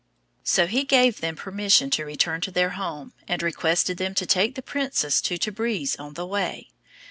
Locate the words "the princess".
4.55-5.21